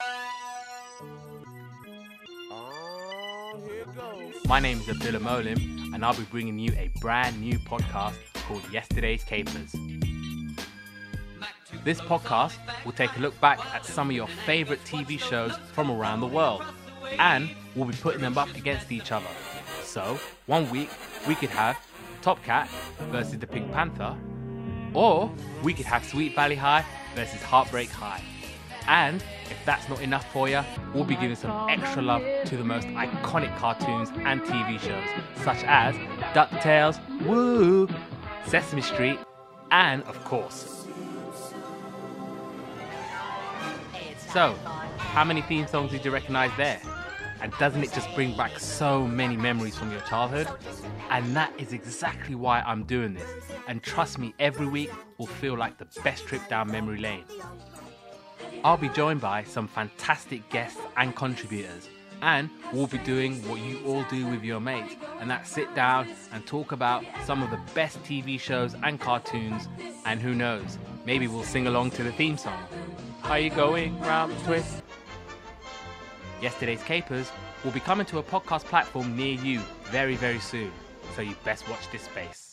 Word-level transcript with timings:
Oh. 0.00 0.26
My 4.46 4.60
name 4.60 4.80
is 4.80 4.88
Abdullah 4.88 5.20
Molim, 5.20 5.94
and 5.94 6.04
I'll 6.04 6.14
be 6.16 6.24
bringing 6.24 6.58
you 6.58 6.72
a 6.72 6.90
brand 7.00 7.40
new 7.40 7.58
podcast 7.58 8.16
called 8.46 8.62
Yesterday's 8.72 9.24
Capers. 9.24 9.74
This 11.84 12.00
podcast 12.00 12.56
will 12.84 12.92
take 12.92 13.16
a 13.16 13.20
look 13.20 13.38
back 13.40 13.58
at 13.74 13.84
some 13.84 14.10
of 14.10 14.16
your 14.16 14.28
favorite 14.44 14.84
TV 14.84 15.18
shows 15.18 15.56
from 15.72 15.90
around 15.90 16.20
the 16.20 16.26
world, 16.26 16.62
and 17.18 17.48
we'll 17.74 17.88
be 17.88 17.96
putting 17.96 18.20
them 18.20 18.36
up 18.38 18.54
against 18.56 18.92
each 18.92 19.12
other. 19.12 19.26
So, 19.82 20.18
one 20.46 20.68
week 20.70 20.90
we 21.26 21.34
could 21.34 21.50
have 21.50 21.78
Top 22.22 22.42
Cat 22.42 22.68
versus 23.10 23.38
the 23.38 23.46
Pink 23.46 23.72
Panther, 23.72 24.16
or 24.94 25.30
we 25.62 25.72
could 25.72 25.86
have 25.86 26.04
Sweet 26.04 26.34
Valley 26.34 26.56
High 26.56 26.84
versus 27.14 27.42
Heartbreak 27.42 27.88
High. 27.88 28.22
And 28.88 29.22
if 29.50 29.58
that's 29.64 29.88
not 29.88 30.00
enough 30.00 30.30
for 30.32 30.48
you, 30.48 30.60
we'll 30.94 31.04
be 31.04 31.16
giving 31.16 31.36
some 31.36 31.68
extra 31.68 32.02
love 32.02 32.22
to 32.46 32.56
the 32.56 32.64
most 32.64 32.86
iconic 32.88 33.56
cartoons 33.56 34.10
and 34.24 34.40
TV 34.42 34.78
shows, 34.80 35.04
such 35.44 35.62
as 35.64 35.94
DuckTales, 36.34 37.00
Woo, 37.26 37.88
Sesame 38.46 38.82
Street, 38.82 39.18
and 39.70 40.02
of 40.04 40.22
course. 40.24 40.86
So, 44.32 44.54
how 44.98 45.24
many 45.24 45.42
theme 45.42 45.66
songs 45.66 45.90
did 45.90 46.04
you 46.04 46.10
recognize 46.10 46.50
there? 46.56 46.80
And 47.40 47.52
doesn't 47.58 47.82
it 47.82 47.92
just 47.92 48.12
bring 48.14 48.36
back 48.36 48.58
so 48.58 49.06
many 49.06 49.36
memories 49.36 49.76
from 49.76 49.90
your 49.90 50.00
childhood? 50.02 50.48
And 51.10 51.36
that 51.36 51.52
is 51.58 51.72
exactly 51.72 52.34
why 52.34 52.60
I'm 52.60 52.84
doing 52.84 53.14
this. 53.14 53.30
And 53.68 53.82
trust 53.82 54.18
me, 54.18 54.34
every 54.38 54.66
week 54.66 54.90
will 55.18 55.26
feel 55.26 55.56
like 55.56 55.78
the 55.78 55.86
best 56.02 56.26
trip 56.26 56.46
down 56.48 56.70
memory 56.70 56.98
lane. 56.98 57.24
I'll 58.64 58.76
be 58.76 58.88
joined 58.88 59.20
by 59.20 59.44
some 59.44 59.68
fantastic 59.68 60.48
guests 60.48 60.80
and 60.96 61.14
contributors. 61.14 61.88
And 62.22 62.48
we'll 62.72 62.86
be 62.86 62.98
doing 62.98 63.46
what 63.48 63.60
you 63.60 63.84
all 63.84 64.02
do 64.04 64.26
with 64.26 64.42
your 64.42 64.60
mates, 64.60 64.96
and 65.20 65.30
that's 65.30 65.50
sit 65.50 65.74
down 65.74 66.08
and 66.32 66.46
talk 66.46 66.72
about 66.72 67.04
some 67.24 67.42
of 67.42 67.50
the 67.50 67.60
best 67.74 68.02
TV 68.04 68.40
shows 68.40 68.74
and 68.82 68.98
cartoons. 68.98 69.68
And 70.06 70.20
who 70.20 70.34
knows, 70.34 70.78
maybe 71.04 71.26
we'll 71.26 71.44
sing 71.44 71.66
along 71.66 71.90
to 71.92 72.02
the 72.02 72.12
theme 72.12 72.38
song. 72.38 72.62
Are 73.24 73.38
you 73.38 73.50
going 73.50 74.00
round 74.00 74.32
the 74.32 74.44
twist? 74.44 74.82
Yesterday's 76.40 76.82
Capers 76.84 77.30
will 77.64 77.72
be 77.72 77.80
coming 77.80 78.06
to 78.06 78.18
a 78.18 78.22
podcast 78.22 78.64
platform 78.64 79.16
near 79.16 79.34
you 79.34 79.60
very, 79.84 80.16
very 80.16 80.40
soon, 80.40 80.72
so 81.14 81.22
you 81.22 81.34
best 81.44 81.68
watch 81.68 81.90
this 81.90 82.02
space. 82.02 82.45